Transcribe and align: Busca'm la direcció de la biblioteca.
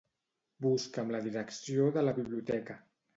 Busca'm 0.65 1.11
la 1.15 1.19
direcció 1.27 1.91
de 1.99 2.05
la 2.07 2.15
biblioteca. 2.21 2.79